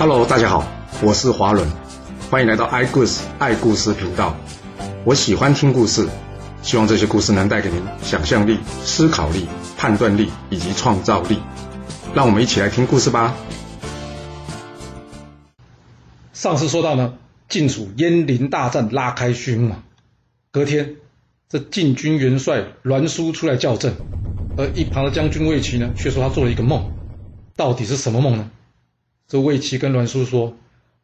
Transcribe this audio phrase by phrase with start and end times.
[0.00, 0.66] Hello，大家好，
[1.02, 1.68] 我是华伦，
[2.30, 4.34] 欢迎来到爱故事爱故事频道。
[5.04, 6.08] 我喜欢听故事，
[6.62, 9.46] 希望这些故事能带给您想象力、思考力、
[9.76, 11.38] 判断力以及创造力。
[12.14, 13.36] 让我们一起来听故事吧。
[16.32, 17.12] 上次说到呢，
[17.50, 19.84] 晋楚鄢陵大战拉开序幕啊。
[20.50, 20.94] 隔天，
[21.50, 23.92] 这晋军元帅栾书出来校正，
[24.56, 26.90] 而一旁的将军魏齐呢，却说他做了一个梦。
[27.54, 28.50] 到底是什么梦呢？
[29.30, 30.56] 这魏齐跟栾书说：“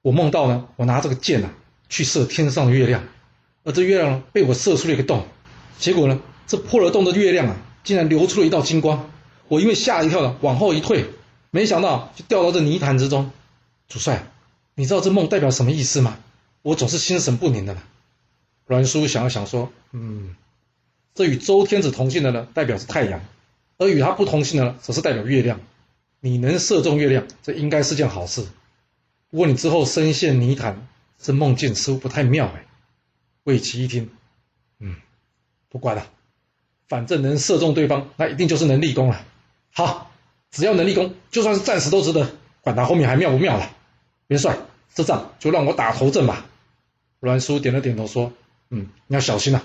[0.03, 1.55] 我梦到呢，我拿这个箭啊，
[1.89, 3.05] 去射天上的月亮，
[3.63, 5.25] 而这月亮呢，被我射出了一个洞。
[5.79, 9.09] 结果呢，这破了洞的月亮啊，竟然流出了一道金光。
[9.47, 11.05] 我因为吓一跳呢，往后一退，
[11.53, 13.31] 没想到就掉到这泥潭之中。
[13.87, 14.27] 主帅，
[14.75, 16.19] 你知道这梦代表什么意思吗？
[16.63, 17.77] 我总是心神不宁的。”
[18.67, 20.35] 栾书想了想说：“嗯，
[21.15, 23.21] 这与周天子同姓的呢，代表是太阳；
[23.79, 25.61] 而与他不同姓的呢，则是代表月亮。”
[26.21, 28.45] 你能射中月亮，这应该是件好事。
[29.31, 32.65] 不过你之后深陷泥潭，这梦境似乎不太妙哎。
[33.45, 34.11] 魏齐一听，
[34.81, 34.97] 嗯，
[35.69, 36.07] 不管了，
[36.89, 39.25] 反正能射中对方，那一定就是能立功了。
[39.73, 40.11] 好，
[40.51, 42.31] 只要能立功，就算是战死都值得，
[42.63, 43.71] 管他后面还妙不妙了。
[44.29, 44.59] 元帅，
[44.95, 46.47] 这仗就让我打头阵吧。
[47.21, 48.33] 栾书点了点头说
[48.71, 49.63] ：“嗯，你要小心啊。”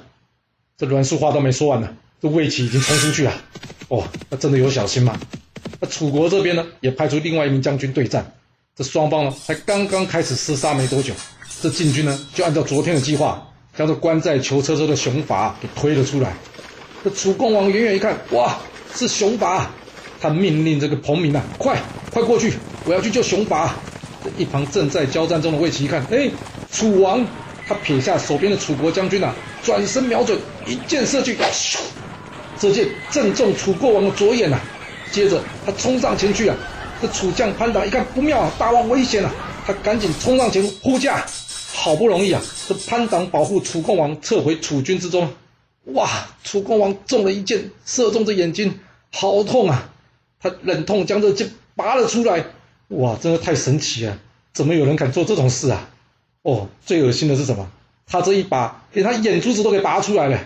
[0.78, 3.42] 这栾书话都没说完呢，这魏齐已经冲出去了。
[3.88, 5.20] 哦，那真的有小心吗？
[5.80, 8.34] 那楚国这边呢，也派出另外一名将军对战。
[8.76, 11.14] 这双方呢，才刚刚开始厮杀没多久，
[11.62, 13.46] 这晋军呢，就按照昨天的计划，
[13.78, 16.34] 将这关在囚车中的熊法给推了出来。
[17.04, 18.58] 这楚共王远远一看，哇，
[18.96, 19.70] 是熊法！
[20.22, 22.54] 他命令这个彭明啊，快快过去，
[22.86, 23.76] 我要去救熊法。
[24.24, 26.30] 这一旁正在交战中的魏齐一看，哎，
[26.72, 27.26] 楚王，
[27.68, 31.80] 他撇下手边的楚国将军啊，转身瞄准，一箭射去，咻！
[32.60, 34.60] 这箭正中楚国王的左眼呐。
[35.12, 36.56] 接着他冲上前去啊！
[37.02, 39.32] 这楚将潘党一看不妙啊，大王危险啊！
[39.66, 41.26] 他赶紧冲上前呼驾。
[41.74, 45.34] 好不容易啊，这潘党保护楚共王撤回楚军之中。
[45.86, 46.08] 哇！
[46.44, 48.80] 楚共王中了一箭，射中这眼睛，
[49.12, 49.90] 好痛啊！
[50.40, 52.46] 他忍痛将这箭拔了出来。
[52.90, 53.18] 哇！
[53.20, 54.20] 真的太神奇了！
[54.54, 55.90] 怎么有人敢做这种事啊？
[56.44, 57.68] 哦，最恶心的是什么？
[58.06, 60.40] 他这一把连他眼珠子都给拔出来了，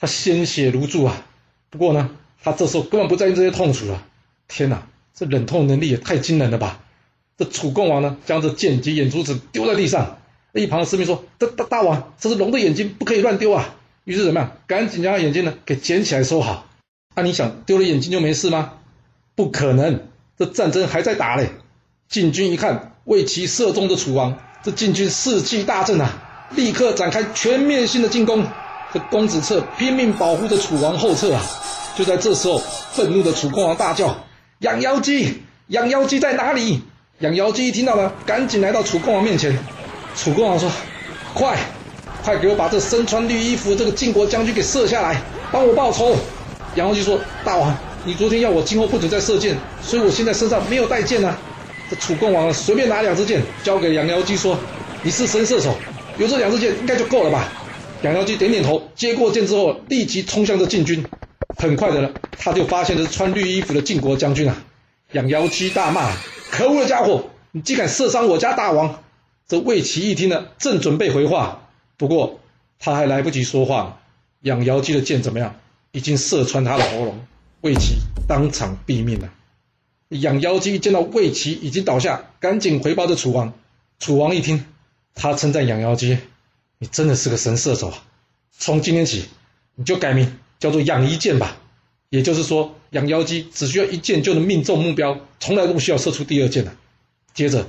[0.00, 1.26] 他鲜血如注啊！
[1.68, 2.10] 不过呢。
[2.42, 4.02] 他这时候根本不在意这些痛楚了。
[4.48, 6.80] 天哪，这忍痛能力也太惊人了吧！
[7.38, 10.18] 这楚共王呢，将这剑及眼珠子丢在地上。
[10.52, 14.52] 一旁的士兵说：“大大大王，这是龙的眼睛，不可以乱丢啊！”于是怎么样？
[14.66, 16.66] 赶紧将眼睛呢给捡起来收好。
[17.14, 18.74] 那你想丢了眼睛就没事吗？
[19.34, 21.50] 不可能，这战争还在打嘞！
[22.08, 28.44] 晋军一看为其射中的楚王，这晋军士气大振啊，立刻展开全面性的进攻。
[28.92, 31.42] 这公子策拼命保护着楚王后撤啊！
[31.94, 34.24] 就在这时候，愤怒的楚共王大叫
[34.60, 36.82] ：“养妖姬，养妖姬在哪里？”
[37.20, 39.56] 养妖姬一听到了，赶紧来到楚共王面前。
[40.16, 40.70] 楚共王说
[41.34, 41.56] ：“快，
[42.24, 45.20] 快给我把这身穿绿衣服这个晋国将军给射下来，
[45.52, 46.16] 帮我报仇。”
[46.76, 51.38] 养妖姬说：“大王，你昨天要我今后不准再射箭，所以我现在身上没有带箭啊。”
[51.90, 54.58] 这楚共王随便拿两支箭交给养妖姬说
[55.04, 55.76] ：“你是神射手，
[56.16, 57.52] 有这两支箭应该就够了吧？”
[58.02, 61.04] 养妖姬点点头，接过箭之后，立即冲向这晋军。
[61.62, 64.64] 很快的呢，他就发现这穿绿衣服的晋国将军啊！
[65.12, 66.12] 养妖姬大骂
[66.50, 69.04] ：“可恶的家伙，你竟敢射伤我家大王！”
[69.46, 72.40] 这魏齐一听呢，正准备回话，不过
[72.80, 74.00] 他还来不及说话，
[74.40, 75.54] 养妖姬的箭怎么样？
[75.92, 77.24] 已经射穿他的喉咙，
[77.60, 77.94] 魏齐
[78.26, 79.30] 当场毙命了。
[80.08, 83.52] 养妖姬见到魏齐已经倒下，赶紧回报这楚王。
[84.00, 84.64] 楚王一听，
[85.14, 86.18] 他称赞养妖姬
[86.80, 88.02] ：“你真的是个神射手啊！
[88.50, 89.26] 从今天起，
[89.76, 91.56] 你就改名。”叫做养一箭吧，
[92.08, 96.72] 也就是说，养妖姬只需要一箭就能命中目标，从来都不需要射出第二箭的。
[97.34, 97.66] 接着，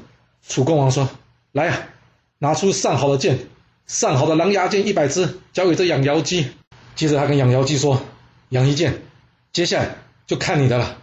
[0.48, 1.10] 楚共王说
[1.54, 1.90] ：“来啊，
[2.38, 3.40] 拿出上好的箭，
[3.88, 6.46] 上好的狼牙箭一百支，交给这养妖姬。”
[6.94, 8.00] 接着，他跟养妖姬说
[8.50, 9.02] ：“养一箭，
[9.52, 11.00] 接下来就看你的了。”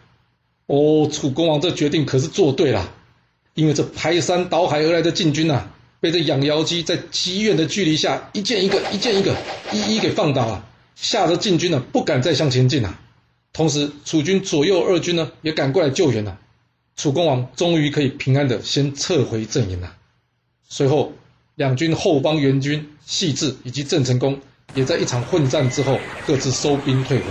[0.66, 2.88] 哦，楚公王这决定可是做对了，
[3.54, 9.34] 因为这排山倒海而来的禁军呐，被这养妖姬在极远的距离下一箭一个，一箭一个，
[9.72, 10.64] 一一给放倒了。
[11.00, 13.00] 吓得晋军呢不敢再向前进了，
[13.54, 16.38] 同时楚军左右二军呢也赶过来救援了，
[16.94, 19.96] 楚公王终于可以平安的先撤回阵营了。
[20.68, 21.14] 随后
[21.54, 24.40] 两军后方援军细致以及郑成功
[24.74, 27.24] 也在一场混战之后各自收兵退回。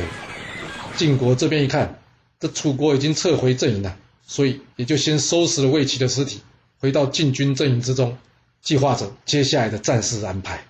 [0.98, 2.00] 晋国这边一看，
[2.40, 3.96] 这楚国已经撤回阵营了，
[4.26, 6.42] 所以也就先收拾了魏齐的尸体，
[6.80, 8.18] 回到晋军阵营之中，
[8.64, 10.66] 计划着接下来的战事安排。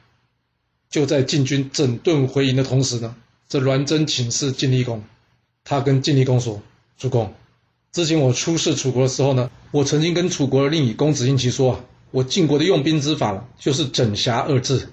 [0.89, 3.15] 就在晋军整顿回营的同时呢，
[3.47, 5.03] 这栾真请示晋厉公，
[5.63, 6.62] 他跟晋厉公说
[6.97, 7.33] ：“主公，
[7.91, 14.89] 之前我出使楚国的时候呢，我曾经跟楚国的令尹公子婴齐说啊，我晋国的用兵之法就是整瑕二字。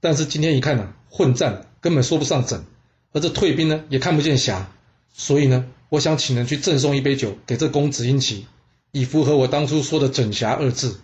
[0.00, 2.64] 但是今天一看呢，混战根本说不上整，
[3.12, 4.70] 而这退兵呢也看不见瑕，
[5.14, 8.46] 所以呢，我想请人去赠送一杯酒给这公子婴齐，
[8.92, 11.00] 以符合我当初说的整瑕二字。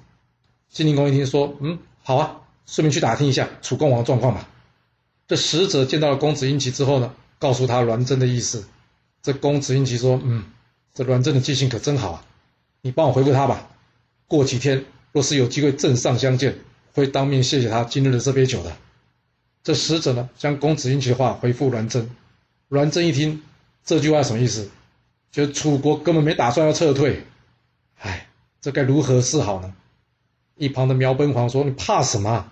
[0.70, 4.48] 晋灵公一听说，嗯，好啊，顺便去打听一下楚共王状况吧。
[5.28, 8.66] 这使者见到了公子婴齐之后呢，告诉他栾真的意思。
[9.22, 10.44] 这公子婴齐说，嗯。
[10.94, 12.24] 这栾真的记性可真好啊！
[12.80, 13.68] 你帮我回复他吧。
[14.26, 16.58] 过几天若是有机会正上相见，
[16.94, 18.74] 会当面谢谢他今日的这杯酒的。
[19.62, 22.08] 这使者呢，将公子婴齐的话回复栾真。
[22.70, 23.42] 栾真一听
[23.84, 24.70] 这句话什么意思？
[25.30, 27.26] 觉得楚国根本没打算要撤退。
[27.98, 28.28] 唉，
[28.62, 29.74] 这该如何是好呢？
[30.56, 32.50] 一旁的苗奔黄说：“你怕什么？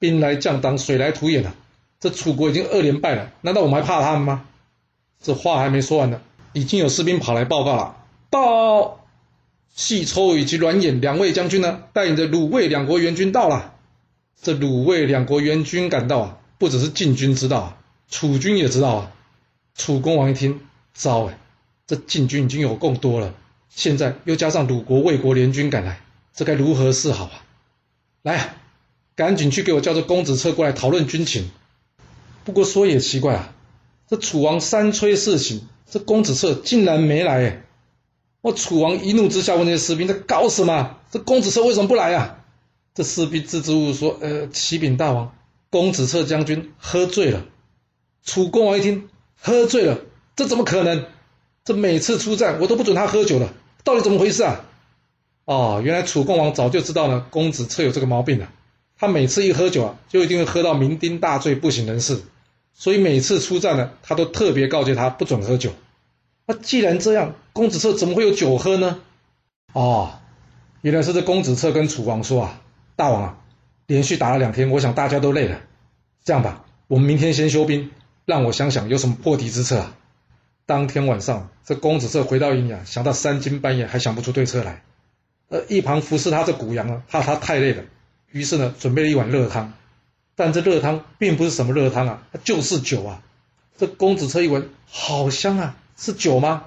[0.00, 1.54] 兵来将挡，水来土掩啊！
[2.00, 4.46] 这楚国已经二连败了，难道我们还怕他们吗？”
[5.22, 6.20] 这话还没说完呢。
[6.54, 7.96] 已经有士兵跑来报告了，
[8.30, 9.06] 报，
[9.72, 13.74] 细抽以及阮眼两位将军呢，带领着鲁卫两国援军到了。
[14.42, 17.76] 这鲁卫两国援军赶到啊，不只是晋军知道，
[18.10, 19.12] 楚军也知道啊。
[19.76, 20.60] 楚公王一听，
[20.94, 21.38] 糟哎，
[21.86, 23.34] 这晋军已经有够多了，
[23.68, 26.00] 现在又加上鲁国、魏国联军赶来，
[26.34, 27.44] 这该如何是好啊？
[28.22, 28.54] 来，
[29.20, 31.50] 赶紧去给我叫这公子策过来讨论军情。
[32.42, 33.52] 不过说也奇怪啊，
[34.08, 35.68] 这楚王三催四请。
[35.90, 37.64] 这公子策竟然没来！
[38.40, 40.96] 我楚王一怒之下问这些士兵：“在搞什么？
[41.10, 42.38] 这公子策为什么不来啊？”
[42.94, 45.36] 这士兵支支吾吾说：“呃，启禀大王，
[45.68, 47.44] 公子策将军喝醉了。”
[48.24, 49.98] 楚公王一听，喝醉了，
[50.34, 51.04] 这怎么可能？
[51.62, 53.52] 这每次出战我都不准他喝酒了，
[53.84, 54.64] 到底怎么回事啊？
[55.44, 58.48] 哦，原来楚共王早就知道呢，公子策有这个毛病了。
[59.00, 62.20] 他每次一喝酒啊，就一定会喝到酩酊大醉，不省人事。
[62.74, 65.72] 所以每次出战呢，他都特别告诫他不准喝酒。
[66.44, 69.00] 那既然这样，公子策怎么会有酒喝呢？
[69.72, 70.18] 哦，
[70.82, 72.60] 原来是这公子策跟楚王说啊，
[72.94, 73.38] 大王啊，
[73.86, 75.62] 连续打了两天，我想大家都累了。
[76.22, 77.90] 这样吧，我们明天先休兵，
[78.26, 79.96] 让我想想有什么破敌之策啊。
[80.66, 84.82] 当天晚上，这公子策回到营里啊，想到三更半夜还想不出对策来。
[85.48, 87.82] 而一旁服侍他这谷阳啊，怕他太累了，
[88.32, 89.72] 于是呢，准备了一碗热汤。
[90.36, 93.22] 但这热汤并不是什么热汤啊，它就是酒啊！
[93.76, 96.64] 这公子车一闻，好香啊，是酒吗？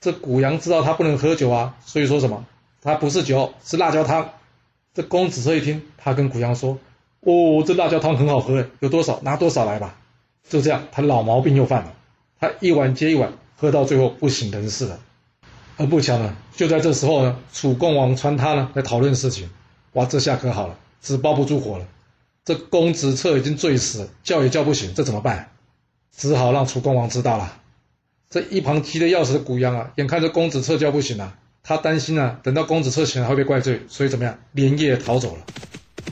[0.00, 2.44] 这谷阳知道他不能喝酒啊，所以说什么？
[2.82, 4.30] 他不是酒，是辣椒汤。
[4.94, 6.78] 这公子车一听，他跟谷阳说
[7.20, 9.96] ：“哦，这辣椒汤很好喝，有多少拿多少来吧。”
[10.48, 11.94] 就这样，他老毛病又犯了，
[12.38, 15.00] 他一碗接一碗，喝到最后不省人事了。
[15.76, 19.50] 而不巧呢，就在这时候呢，楚共王穿他呢来讨论事情。
[19.94, 21.86] 哇，这下可好了，纸包不住火了。
[22.44, 25.50] 这公子策已经醉死了，叫也叫不醒，这怎么办？
[26.16, 27.60] 只好让楚共王知道了。
[28.28, 35.44] 这一旁急得要死的谷阳啊，眼看着公子策叫不醒了，他担心啊，等到公子策醒了会被怪罪，所以怎么样，连夜逃走了。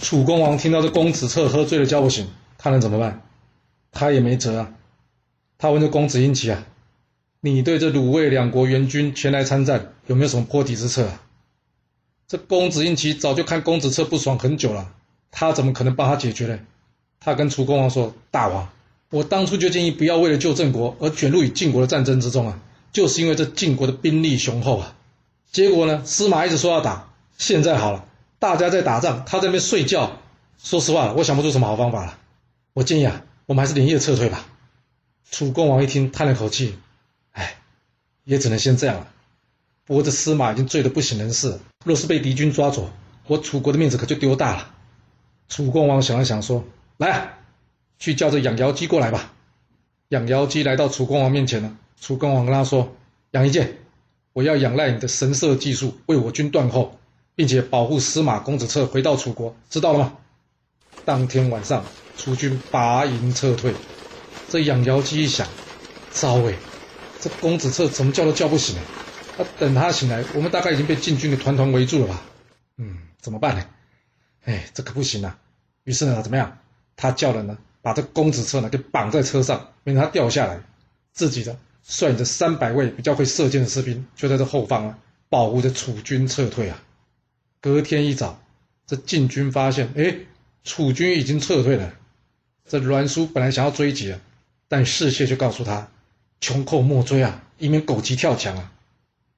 [0.00, 2.28] 楚公王听到这公子策喝醉了叫不醒，
[2.58, 3.22] 他能怎么办？
[3.90, 4.74] 他也没辙啊。
[5.58, 6.66] 他问这公子婴齐啊
[7.40, 11.22] ：“你对这鲁卫两国援军前来参战，有没有什么破敌之策啊？”
[12.32, 14.90] 这公子婴齐早就看公子策不爽很久了。
[15.30, 16.58] 他怎么可能帮他解决呢？
[17.20, 18.70] 他跟楚公王说：“大王，
[19.10, 22.58] 我当初就建议不要为了救郑国而卷入与晋国的战争之中啊，
[22.90, 24.96] 就是因为这晋国的兵力雄厚啊。
[25.50, 28.06] 结果呢，司马一直说要打，现在好了，
[28.38, 30.16] 大家在打仗，他在那边睡觉。
[30.56, 32.18] 说实话，我想不出什么好方法了。
[32.72, 34.46] 我建议啊，我们还是连夜撤退吧。”
[35.30, 36.78] 楚公王一听，叹了口气
[37.32, 37.56] ：“哎，
[38.24, 39.08] 也只能先这样了。
[39.84, 42.90] 不过这司马已经醉得不省人事，若是被敌军抓走，
[43.26, 44.74] 我楚国的面子可就丢大了。”
[45.48, 46.64] 楚共王想了想，说
[46.96, 47.38] ：“来，
[47.98, 49.32] 去叫这养瑶姬过来吧。”
[50.08, 51.76] 养瑶姬来到楚共王面前了。
[52.00, 52.94] 楚共王跟他说
[53.32, 53.78] ：“养一剑，
[54.32, 56.98] 我要仰赖你的神射技术，为我军断后，
[57.34, 60.12] 并且保护司马公子策回到楚国，知道了吗？”
[61.04, 61.84] 当天晚上，
[62.16, 63.74] 楚军拔营撤退。
[64.48, 65.48] 这养瑶姬一想
[66.12, 66.54] ：“糟哎，
[67.20, 68.76] 这公子策怎么叫都叫不醒？
[69.38, 72.22] 啊，等他醒来，我们大概已经被晋军给团团围住了吧？
[72.76, 73.64] 嗯，怎么办呢？”
[74.44, 75.38] 哎，这可不行啊！
[75.84, 76.58] 于是呢，怎么样？
[76.96, 80.60] 他叫人呢，把这公子车呢给绑在车上，免得他掉下来。
[81.12, 84.98] 自己的率领着三百位比较会射箭的士兵，就在这后方啊，
[85.28, 86.82] 保护着楚军撤退啊。
[87.60, 88.42] 隔天一早，
[88.86, 90.16] 这晋军发现，哎，
[90.64, 91.94] 楚军已经撤退了。
[92.68, 94.20] 这栾书本来想要追击啊，
[94.66, 95.88] 但士燮就告诉他
[96.40, 98.71] ：“穷寇莫追啊，以免狗急跳墙啊。”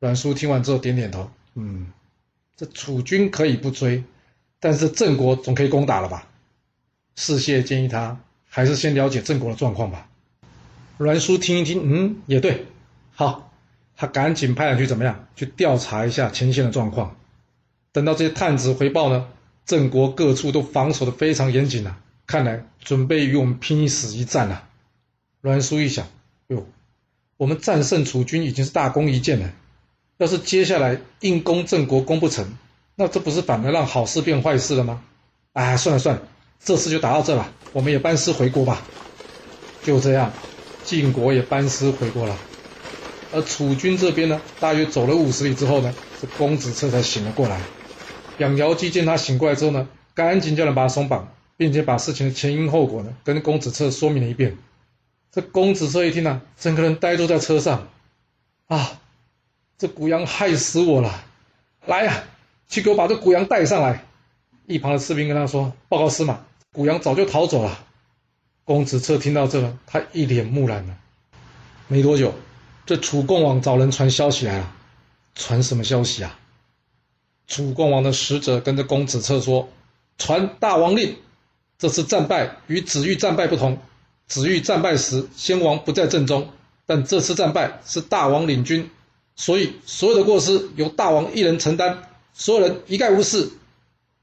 [0.04, 1.86] 栾书听完之后点点头，嗯，
[2.56, 4.04] 这楚军可以不追。
[4.60, 6.26] 但是郑国总可以攻打了吧？
[7.16, 10.06] 士燮建议他还是先了解郑国的状况吧。
[10.98, 12.66] 栾书听一听，嗯，也对，
[13.14, 13.50] 好，
[13.96, 15.26] 他赶紧派人去怎么样？
[15.36, 17.16] 去调查一下前线的状况。
[17.90, 19.26] 等到这些探子回报呢，
[19.64, 24.68] 郑国各处都防守的非常严谨啊，看来准备与我们拼死一战了。
[25.40, 26.06] 栾书一想，
[26.48, 26.66] 哟，
[27.38, 29.50] 我们战胜楚军已经是大功一件了，
[30.18, 32.46] 要是接下来硬攻郑国攻不成，
[32.94, 35.02] 那这不是反而让好事变坏事了吗？
[35.52, 36.22] 哎，算了算了，
[36.62, 38.82] 这次就打到这了，我们也班师回国吧。
[39.82, 40.32] 就这样，
[40.84, 42.36] 晋国也班师回国了。
[43.32, 47.60] 而楚军这边呢，大约走了五十里之后呢，这公子策才醒了过来。
[48.38, 54.56] 养瑶姬见他醒过来之后呢，赶紧叫人把他松绑，并且把事情的前因后果呢，跟公子策说明了一遍。
[55.32, 57.88] 这公子策一听呢，整个人呆坐在车上，
[58.68, 59.00] 啊，
[59.78, 61.24] 这谷阳害死我了！
[61.86, 62.24] 来呀，
[62.68, 64.04] 去给我把这谷阳带上来。
[64.66, 66.40] 一旁的士兵跟他说：“报告司马，
[66.72, 67.84] 谷阳早就逃走了。”
[68.64, 70.96] 公子策听到这，他一脸木然了。
[71.88, 72.34] 没多久。
[72.86, 74.72] 这楚共王找人传消息来了，
[75.34, 76.38] 传什么消息啊？
[77.46, 79.68] 楚共王的使者跟着公子策说
[80.16, 81.16] ：“传大王令，
[81.78, 83.78] 这次战败与子玉战败不同。
[84.26, 86.50] 子玉战败时，先王不在阵中，
[86.86, 88.90] 但这次战败是大王领军，
[89.36, 91.98] 所以所有的过失由大王一人承担，
[92.32, 93.50] 所有人一概无视。”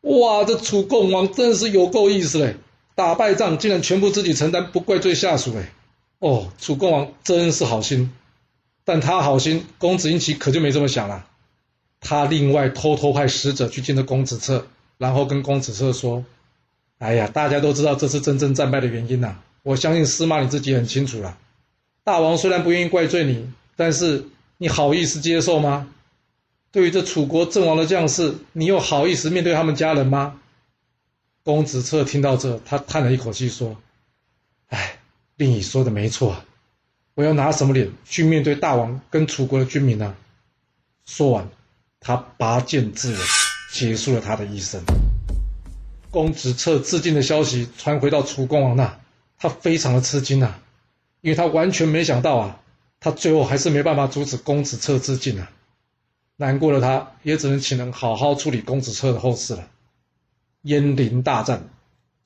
[0.01, 2.55] 哇，这楚共王真是有够意思嘞！
[2.95, 5.71] 打败仗竟然全部自己承担，不怪罪下属哎！
[6.17, 8.11] 哦，楚共王真是好心。
[8.83, 11.27] 但他好心，公子婴齐可就没这么想了。
[11.99, 14.65] 他另外偷偷派使者去见了公子彻，
[14.97, 16.25] 然后跟公子彻说
[16.97, 21.37] ：“哎呀，大家都知道这次真正战败的原因呐，我相信司马你自己很清楚了。
[22.03, 24.25] 大王虽然不愿意怪罪你，但是
[24.61, 25.87] 你好意思接受吗？
[26.71, 30.39] 对于这楚国阵亡的将士，你又好意思面对他们家人吗？”
[31.41, 33.75] 公子策听到这，他叹了一口气说
[34.69, 34.99] ：“哎，
[35.35, 36.45] 令尹说的没错。”
[37.15, 40.15] 我要拿什么脸去面对大王跟楚国的军民呢？
[41.07, 41.49] 说完，
[41.99, 43.19] 他拔剑自刎，
[43.73, 44.79] 结束了他的一生。
[46.11, 48.99] 公子策自尽的消息传回到楚公王那，
[49.39, 50.59] 他非常的吃惊啊，
[51.21, 52.59] 因为他完全没想到啊，
[53.01, 55.51] 他最后还是没办法阻止公子策自尽啊。
[56.37, 59.67] 难过的他，也只能请人好好处理公子策的后事了。
[60.63, 61.67] 鄢陵大战，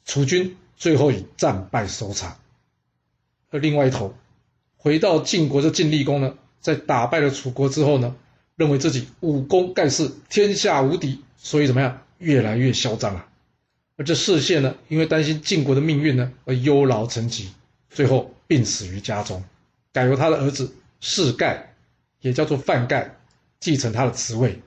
[0.06, 2.38] 楚军最后以战败收场。
[3.50, 4.14] 而另外一头。
[4.78, 8.16] 回到晋国的晋厉公呢，在打败了楚国之后呢，
[8.56, 13.26] 认为自己武功盖世，天下无敌，所以怎么样，越来越嚣张了。
[13.98, 17.50] 而这士燮呢，因为担心晋国的命运呢，而忧劳成疾，
[17.90, 19.44] 最后病死于家中，
[19.96, 21.74] 改由他的儿子士盖，
[22.20, 23.16] 也叫做范盖，
[23.62, 24.62] 继承他的职位。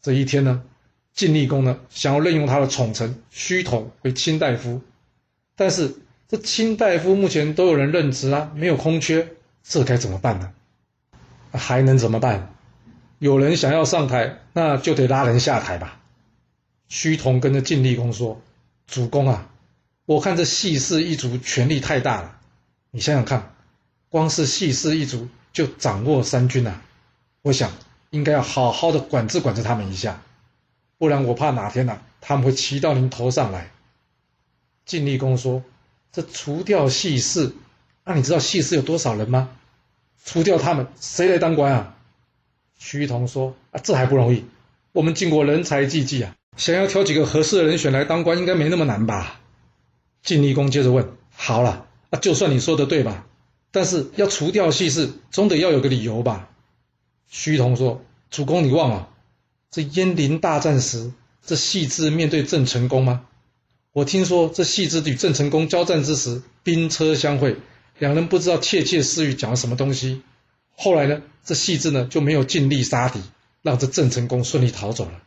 [0.00, 0.62] 这一天呢，
[1.12, 4.80] 晋厉公呢，想要任用他的宠臣胥统为卿大夫，
[5.56, 5.96] 但是。
[6.26, 9.28] 这卿大夫目前都有人任职啊，没有空缺，
[9.62, 10.52] 这该怎么办呢？
[11.52, 12.54] 还能怎么办？
[13.18, 16.00] 有人想要上台，那就得拉人下台吧。
[16.88, 18.40] 胥同跟着晋厉公说
[18.88, 19.50] ：“主公啊，
[20.06, 22.40] 我看这细氏一族权力太大了，
[22.90, 23.53] 你想想看，
[24.14, 26.80] 光是细氏一族就掌握三军啊，
[27.42, 27.72] 我想
[28.10, 30.22] 应该要好好的管制管制他们一下，
[30.98, 33.72] 不然我怕哪天呐，他们会骑到您头上来。”
[34.86, 35.64] 晋厉公说。
[36.12, 37.56] 这除掉细氏，
[38.04, 39.48] 那你知道细氏有多少人吗？
[40.24, 41.96] 除掉他们，谁来当官啊？
[42.78, 44.44] 徐同说：“啊，这还不容易。
[44.92, 49.40] 我们晋国人才济济啊，想要挑几个合适的人选来当官，应该没那么难吧？”
[50.22, 51.04] 晋厉公接着问
[51.34, 53.26] ：“好了，啊，就算你说的对吧？
[53.74, 56.48] 但是要除掉细氏，总得要有个理由吧？”
[57.28, 59.08] 徐同说：“主公，你忘了，
[59.68, 61.10] 这鄢陵大战时，
[61.44, 63.26] 这细致面对郑成功吗？”
[63.90, 67.56] 我听说这细致与郑成功交战之时，兵车相会，
[67.98, 70.22] 两人不知道窃窃私语讲了什么东西。
[70.76, 73.20] 后来呢，这细致呢就没有尽力杀敌，
[73.62, 75.22] 让这郑成功顺利逃走了。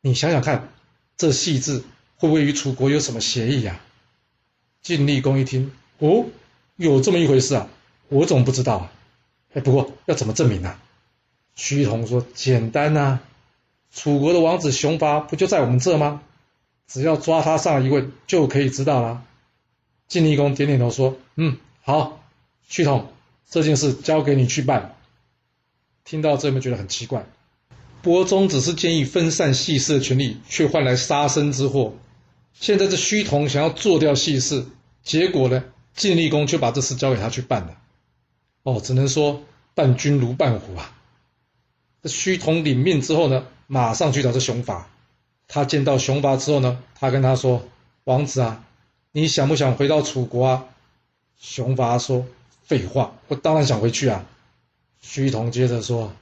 [0.00, 0.68] 你想想看，
[1.16, 1.82] 这细致
[2.16, 3.80] 会不会与楚国有什么协议呀？
[4.82, 6.26] 晋厉公一听，哦，
[6.82, 7.68] 有这么一回事啊，
[8.08, 8.92] 我怎么不知道啊？
[9.54, 10.76] 哎，不过要怎么证明呢？
[11.54, 13.20] 徐同说，简单呐，
[13.94, 16.22] 楚国的王子熊发不就在我们这吗？
[16.88, 19.22] 只要抓他上一问，就可以知道了。
[20.08, 22.20] 晋厉公点点头说：“嗯，好，
[22.68, 23.06] 徐统，
[23.48, 24.94] 这件事交给你去办。”
[26.04, 27.24] 听到这，有没有觉得很奇怪？
[28.02, 31.94] 伯宗只是建议分散细氏的权力，却换来杀身之祸。
[32.52, 34.66] 现在这胥统想要做掉细氏，
[35.02, 37.76] 结果呢，晋厉公却把这事交给他去办了。
[38.62, 39.42] 哦，只能说
[39.74, 40.92] 伴君如伴虎啊。
[42.02, 44.88] 这胥统领命之后呢，马上去找这熊法。
[45.48, 47.62] 他见到熊拔之后呢，他跟他说
[48.04, 48.64] ：“王子啊，
[49.12, 50.64] 你想不想回到楚国啊？”
[51.38, 52.26] 熊拔说
[52.64, 54.24] ：“废话，我当然想回去啊。”
[55.00, 56.12] 徐同接着说：“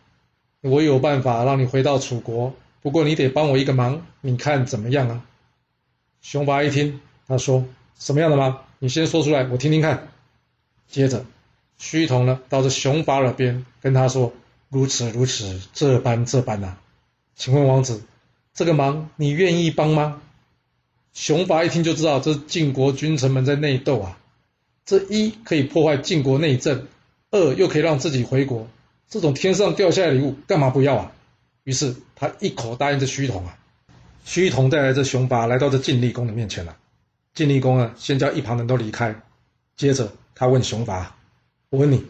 [0.62, 5.22] 我有办法让你回到楚国，不过你得帮我一个忙，你看怎么样啊？”
[6.22, 7.64] 熊拔一听，他说
[7.98, 8.64] ：“什么样的忙？
[8.80, 10.08] 你先说出来，我听听看。”
[10.90, 11.24] 接着，
[11.78, 14.32] 虚同呢到这熊拔耳边跟他说
[14.68, 16.76] ：“如此如此，这般这般呐，
[17.36, 18.02] 请问王子，
[18.52, 20.20] 这个忙你愿意帮吗？”
[21.14, 24.18] 熊拔一听就知道这是晋国君臣们在内斗啊，
[24.84, 26.88] 这一可以破坏晋国内政。
[27.32, 28.66] 二又可以让自己回国，
[29.08, 31.12] 这种天上掉下来礼物干嘛不要啊？
[31.62, 33.56] 于是他一口答应这虚同啊。
[34.24, 36.76] 虚同带来这熊拔来到这晋厉公的面前了。
[37.34, 39.14] 晋厉公呢，先叫一旁人都离开，
[39.76, 41.16] 接着他问熊拔
[41.70, 42.04] ：“我问你，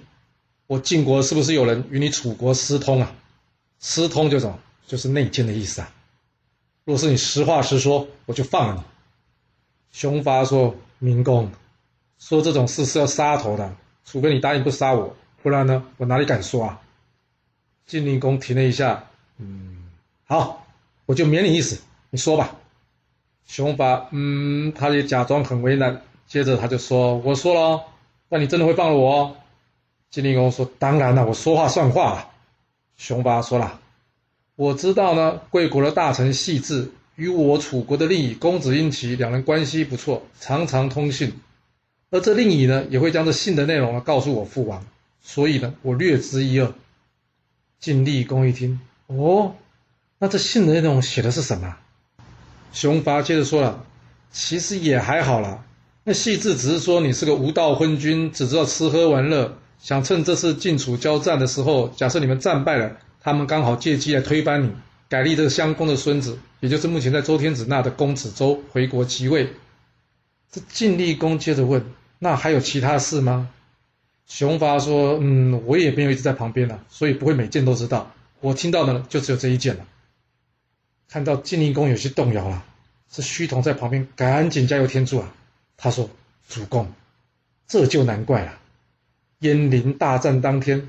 [0.67, 3.15] 我晋国是不是有人与你楚国私通啊？
[3.79, 5.93] 私通这种就是内奸的意思啊。
[6.85, 8.83] 若是你实话实说，我就放了你。”
[9.93, 11.51] 熊拔说：“明公，
[12.19, 16.81] 说这种事是要杀头的。”除非你答应不杀我，不然呢，我哪里敢说啊？
[17.87, 19.05] 晋灵公停了一下，
[19.39, 19.89] 嗯，
[20.25, 20.67] 好，
[21.07, 22.57] 我就免你一死，你说吧。
[23.53, 27.83] 熊霸，嗯，他也假装很为难，接着他就说：“我说了，
[28.29, 29.37] 那你真的会放了我？”哦？”
[30.09, 32.31] 晋灵公说：“当然了，我说话算话。”
[32.97, 33.81] 熊霸说了
[34.55, 41.33] ：“我知道呢，贵国的大臣细致与我楚国的令尹公子婴齐两人关系不错，常常通信。”
[42.13, 44.87] 而这令尹呢，也会将这信的内容呢告诉我父王，
[45.21, 46.73] 所以呢，我略知一二。
[47.81, 48.79] 晋厉公一听，
[49.09, 49.57] 哦，
[50.21, 51.77] 那这信的内容写的是什么？
[52.73, 53.85] 熊拔接着说了，
[54.31, 55.65] 其实也还好啦。
[56.05, 64.73] 那细致只是说你是个无道昏君，只知道吃喝玩乐，想趁这次晋楚交战的时候，假设你们战败了，他们刚好借机来推翻你，
[65.09, 69.53] 改立这个襄公的孙子，也就是目前在周天子那的公子周回国即位。
[70.51, 71.85] 这晋厉公接着问。
[72.19, 73.49] 那还有其他事吗？
[74.27, 78.13] 熊发说：“嗯，我也没有一直在旁边了，所以不会每件都知道。
[78.41, 79.85] 我听到的，就只有这一件了。”
[81.11, 82.65] 看到晋灵公有些动摇了，
[83.11, 85.35] 这虚同在旁边赶紧加油添醋啊。
[85.77, 86.09] 他说
[86.49, 86.93] ：“主公，
[87.67, 88.61] 这就难怪了。
[89.41, 90.89] 燕陵大战当天，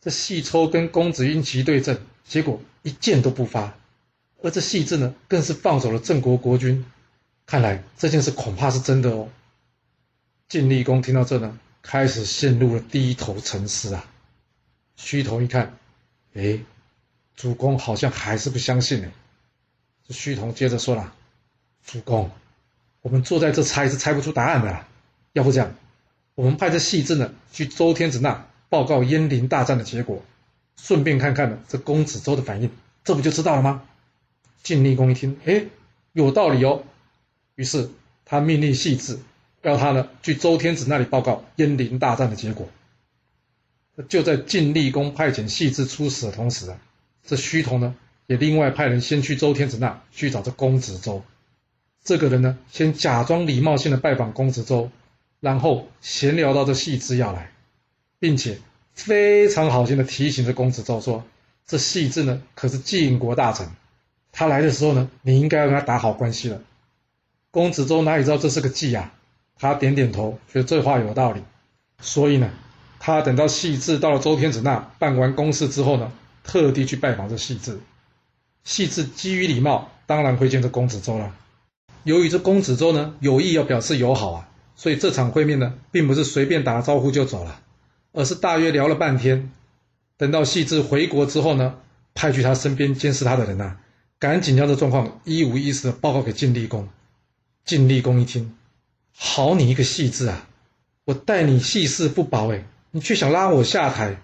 [0.00, 3.76] 这细抽跟公子婴齐对阵，结果一箭都不发，
[4.42, 6.84] 而这细致呢，更是放走了郑国国君。
[7.46, 9.28] 看来这件事恐怕是真的哦。”
[10.48, 14.04] 晋厉公听到这呢，开始陷入了低头沉思啊。
[14.96, 15.78] 虚同一看，
[16.34, 16.58] 哎，
[17.36, 19.12] 主公好像还是不相信呢。
[20.10, 21.14] 这虚同接着说了
[21.86, 22.32] ：“主公，
[23.00, 24.84] 我们坐在这猜是猜不出答案的。
[25.34, 25.72] 要不这样，
[26.34, 30.20] 我们派这细致呢去周天子那报告燕陵大战的结果，
[30.76, 32.72] 顺便看看呢这公子周的反应，
[33.04, 33.84] 这不就知道了吗？”
[34.64, 35.66] 晋厉公一听，哎，
[36.12, 36.82] 有道理哦。
[37.54, 37.88] 于是
[38.24, 39.20] 他命令细致。
[39.62, 42.68] 要他呢去周天子那里报告燕陵大战的结果。
[44.08, 46.78] 就在晋厉公派遣细致出使的同时啊，
[47.24, 47.94] 这虚同呢
[48.30, 51.24] 也另外派人先去周天子那去找这公子周。
[52.04, 54.88] 这个人呢先假装礼貌性的拜访公子周，
[55.40, 57.50] 然后闲聊到这细致要来，
[58.20, 58.60] 并且
[58.94, 61.24] 非常好心的提醒这公子周说：
[61.66, 63.66] 这细致呢可是晋国大臣，
[64.30, 66.62] 他来的时候呢你应该要跟他打好关系了。
[67.50, 69.12] 公子周哪里知道这是个计啊？
[69.58, 71.42] 他点点头，觉得这话有道理，
[72.00, 72.48] 所以呢，
[73.00, 76.12] 他等到细致到了周天子那办完公事之后呢，
[76.44, 77.80] 特地去拜访这细致。
[78.64, 81.34] 细致基于礼貌，当然会见这公子周了。
[82.04, 87.60] 由于这公子周呢有意要表示友好啊，所以这场会面呢，并不是随便打个招呼就走了，
[88.12, 89.52] 而是大约聊了半天。
[90.16, 91.76] 等到细致回国之后呢，
[92.14, 93.76] 派去他身边监视他的人呐，
[94.18, 96.88] 赶紧将这状况一五一十的报告给晋厉公。
[97.64, 98.56] 晋厉公一听。
[99.12, 100.46] 好你一个细致啊！
[101.04, 104.18] 我待你细事不薄，哎，你却想拉我下台，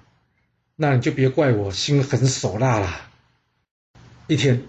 [0.76, 3.05] 那你就别怪我心狠手辣啦。
[4.26, 4.62] 一天，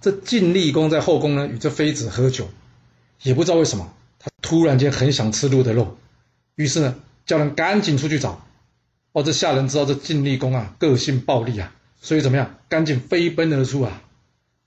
[0.00, 2.48] 这晋厉公在后宫呢，与这妃子喝酒，
[3.22, 5.96] 也不知道为什么，他突然间很想吃鹿的肉，
[6.54, 6.94] 于是呢，
[7.26, 8.46] 叫人赶紧出去找。
[9.12, 14.00] 哦，这下人知道这晋厉公啊，个性暴戾啊，所以怎么样，赶紧飞奔而出啊。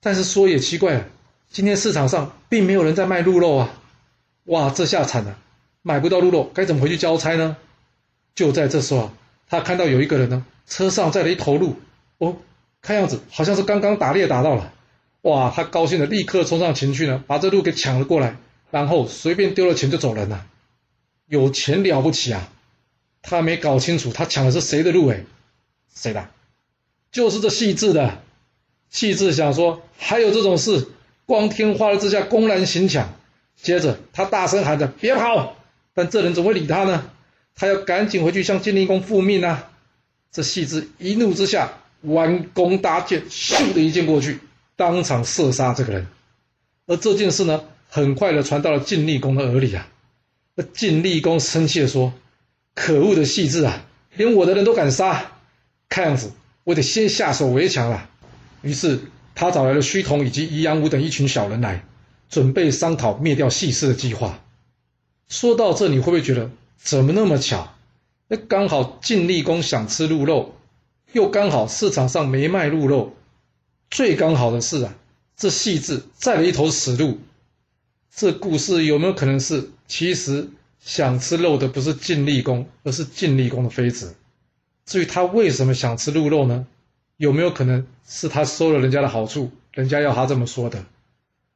[0.01, 1.05] 但是说也奇怪啊，
[1.49, 3.69] 今天市场上并没有人在卖鹿肉啊。
[4.43, 5.37] 哇，这下惨了，
[5.81, 7.55] 买不到鹿肉，该怎么回去交差呢？
[8.35, 9.13] 就在这时候啊，
[9.47, 11.77] 他看到有一个人呢，车上载了一头鹿，
[12.17, 12.35] 哦，
[12.83, 14.71] 看样子好像是刚刚打猎打到了。
[15.21, 18.35] 哇，他高兴的立刻冲上前去呢，把这鹿给抢了过来，
[18.69, 20.45] 然后随便丢了钱就走人了。
[21.27, 22.49] 有钱了不起啊？
[23.21, 25.23] 他没搞清楚他抢的是谁的鹿哎，
[25.95, 26.27] 谁的？
[27.09, 28.21] 就是这细致的。
[28.89, 30.89] 细致想说，还有这种事，
[31.25, 33.13] 光天化日之下公然行抢。
[33.55, 35.55] 接着，他大声喊着：“别跑！”
[35.95, 37.09] 但这人怎么会理他呢？
[37.55, 39.71] 他要赶紧回去向晋灵公复命啊！
[40.31, 44.39] 这细致一怒之下弯弓搭箭，咻的一箭过去，
[44.75, 46.07] 当场射杀这个人。
[46.85, 49.87] 而这件事呢，很快的传到了晋厉公的耳里啊。
[50.55, 52.13] 那晋厉公生气的说
[52.75, 53.85] ：“可恶的细致啊，
[54.15, 55.31] 连我的人都敢杀，
[55.89, 56.31] 看样子
[56.63, 58.09] 我得先下手为强了。”
[58.61, 58.99] 于是
[59.33, 61.83] 他找来了虚童以及宜阳武等一群小人来，
[62.29, 64.43] 准备商讨灭掉细氏的计划。
[65.27, 67.73] 说到这，你会不会觉得怎么那么巧？
[68.27, 70.55] 那刚好晋厉公想吃鹿肉，
[71.13, 73.13] 又刚好市场上没卖鹿肉，
[73.89, 74.95] 最刚好的是啊，
[75.37, 77.19] 这细致载了一头死鹿。
[78.15, 80.49] 这故事有没有可能是，其实
[80.79, 84.15] 想吃肉的不是晋厉公，而是晋厉公的妃子？
[84.85, 86.65] 至于他为什么想吃鹿肉呢？
[87.17, 90.83] 有没有可能是他收了人家的好处，人家要他这么说的？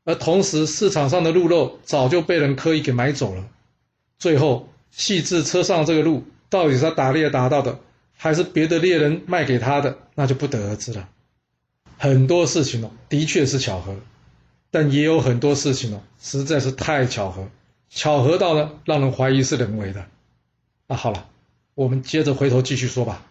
[0.04, 3.44] 而同时市场上的鹿肉早就被人刻意给买走了。
[4.20, 7.80] 最后，细致车上这个鹿到底是他打猎打到的，
[8.18, 11.08] 还是别的猎人卖给他的，那就不得而知了。
[11.98, 13.96] 很多事情哦，的确是巧合。
[14.70, 17.48] 但也有很多事情哦，实在是太巧合，
[17.90, 20.06] 巧合到呢，让人怀疑是人为的。
[20.88, 21.30] 那好了，
[21.74, 23.26] 我们接着回头继续说吧。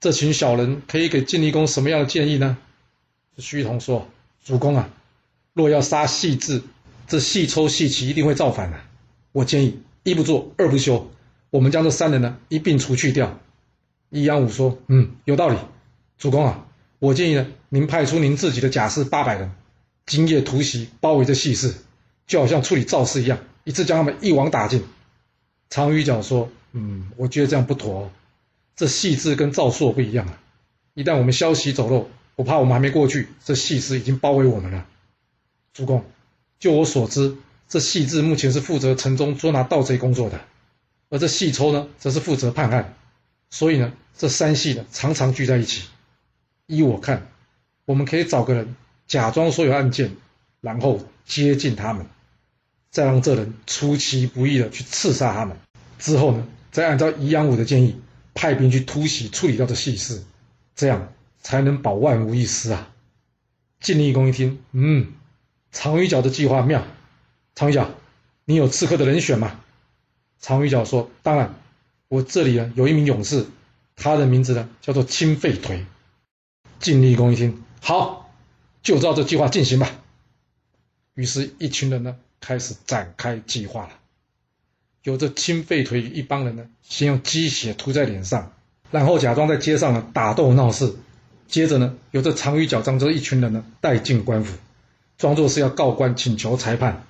[0.00, 2.58] 这群小人可以给晋厉公什么样的建议呢？
[3.38, 4.08] 虚同说
[4.44, 4.90] ：“主公啊，
[5.52, 6.62] 若要杀细致，
[7.06, 8.78] 这细抽细齐一定会造反的。
[9.30, 11.10] 我建议一不做二不休，
[11.50, 13.38] 我们将这三人呢一并除去掉。”
[14.10, 15.56] 易阳武说：“嗯，有道理。
[16.18, 16.66] 主公啊，
[16.98, 19.52] 我建议呢，您派出您自己的甲士八百人。”
[20.06, 21.74] 今夜突袭，包围着细事，
[22.28, 24.84] 就好像处理赵氏一样，一次将他们一网打尽。
[25.68, 28.10] 常于角说：“嗯，我觉得这样不妥哦。
[28.76, 30.38] 这细致跟赵朔不一样啊！
[30.94, 34.86] 一旦我们消息走漏，我怕我们还没过去，这细事已经包围我们了。”
[35.74, 36.04] 主公，
[36.60, 37.36] 就我所知，
[37.68, 40.40] 这细致目前是负责城中捉拿盗贼工作的，
[41.10, 42.94] 而这细抽呢，则是负责判案。
[43.50, 45.88] 所以呢，这三系呢，常常聚在一起。
[46.66, 47.28] 依我看，
[47.84, 48.74] 我们可以找个人。
[49.06, 50.16] 假装所有案件，
[50.60, 52.06] 然后接近他们，
[52.90, 55.56] 再让这人出其不意的去刺杀他们。
[55.96, 58.00] 之后呢，再按照宜阳武的建议，
[58.34, 60.24] 派兵去突袭处理掉这细事，
[60.74, 62.90] 这样才能保万无一失啊！
[63.78, 65.12] 晋厉公一听，嗯，
[65.70, 66.84] 长鱼角的计划妙。
[67.54, 67.88] 长鱼角，
[68.44, 69.60] 你有刺客的人选吗？
[70.40, 71.54] 长鱼角说：“当然，
[72.08, 73.46] 我这里呢有一名勇士，
[73.96, 75.84] 他的名字呢叫做清废腿。”
[76.78, 78.22] 晋厉公一听，好。
[78.82, 79.90] 就照这计划进行吧。
[81.14, 83.90] 于是，一群人呢开始展开计划了。
[85.02, 88.52] 有着清废腿一帮人呢，先用鸡血涂在脸上，
[88.92, 90.94] 然后假装在街上呢打斗闹事。
[91.48, 94.56] 接着呢，有着长鱼脚张这一群人呢带进官府，
[95.18, 97.04] 装作是要告官请求裁判。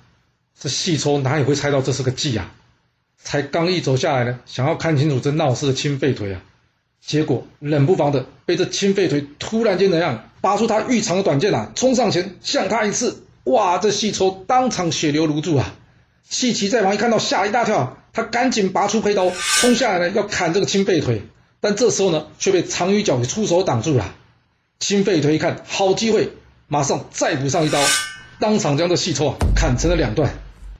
[0.59, 2.55] 这细抽哪里会猜到这是个计啊？
[3.21, 6.41] 才刚一走下来呢，想要看清楚这闹事的清废腿啊，
[7.05, 10.29] 结果冷不防的被这清废腿突然间怎样？
[10.39, 13.79] 拔出他玉长的短剑啊，冲上前向他一刺，哇！
[13.79, 15.73] 这细抽当场血流如注啊！
[16.29, 21.23] 细奇在旁一看到吓一大跳，他赶紧拔出佩刀冲下来呢，要砍这个青废腿，
[21.59, 24.13] 但这时候呢，却被长鱼脚给出手挡住了。
[24.79, 26.29] 青废腿一看好机会，
[26.67, 27.83] 马上再补上一刀，
[28.39, 30.31] 当场将这细抽啊砍成了两段。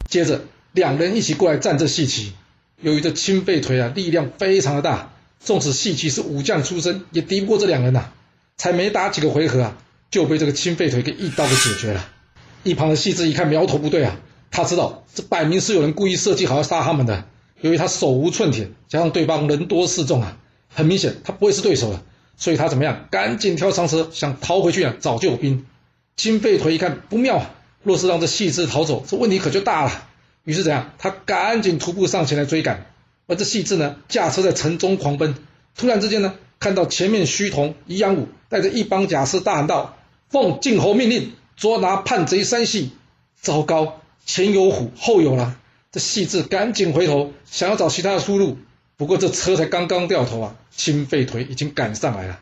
[0.08, 0.42] 接着
[0.78, 2.34] 两人一起过来战这细奇，
[2.80, 8.12] 由于这青废腿啊力量非常的大，纵使细奇是武将出身，也敌不过这两人呐。
[8.58, 9.78] 才没打几个回合啊，
[10.12, 12.08] 就被这个青废腿给一刀给解决了。
[12.64, 14.20] 一旁的细致一看苗头不对啊，
[14.52, 17.26] 他知道这摆明是有人故意设计好要杀他们的。
[17.62, 20.38] 由于他手无寸铁，加上对方人多势众啊，
[20.74, 22.04] 很明显他不会是对手的，
[22.38, 23.08] 所以他怎么样？
[23.10, 25.66] 赶紧跳上车想逃回去啊，找救兵。
[26.16, 30.07] 青废腿一看不妙啊，若是让这细致逃走，这问题可就大了。
[30.48, 30.94] 于是怎样？
[30.98, 32.86] 他赶紧徒步上前来追赶，
[33.28, 35.36] 而这细致呢，驾车在城中狂奔。
[35.76, 36.36] 突然之间呢？
[36.58, 39.98] 看到前面虚同宜阳武带着一帮甲士大喊道
[40.32, 42.94] ：“奉晋侯命令，捉拿叛贼三系！”
[43.42, 45.58] 糟糕，前有虎，后有狼。
[45.92, 48.58] 这细致赶紧回头，想要找其他的出路。
[48.96, 52.40] 不过这车才刚刚掉头啊，青废腿已经赶上来了。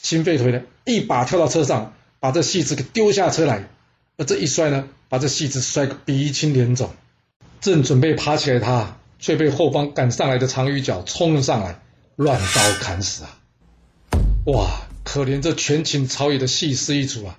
[0.00, 3.68] 青废腿呢，一把跳到车上，把这细致给丢下车来。
[4.16, 6.94] 而这一摔呢，把这细致摔个鼻青脸肿。
[7.62, 11.80] 正准备爬起来，他却被后方赶上来的长鱼角冲了上来，
[12.16, 13.38] 乱刀砍死啊！
[14.46, 14.68] 哇，
[15.04, 17.38] 可怜这权倾朝野的细氏一族啊，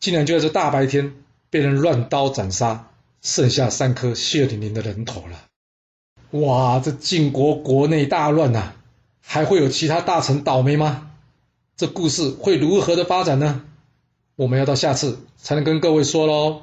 [0.00, 1.12] 竟然就在这大白天
[1.50, 2.88] 被人乱刀斩杀，
[3.20, 6.40] 剩下三颗血淋淋的人头了。
[6.40, 8.72] 哇，这晋国国内大乱呐，
[9.20, 11.10] 还会有其他大臣倒霉吗？
[11.76, 13.62] 这故事会如何的发展呢？
[14.34, 16.62] 我们要到下次才能跟各位说喽。